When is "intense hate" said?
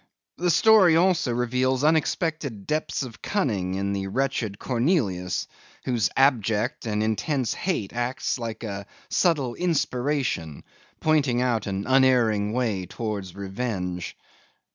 7.03-7.93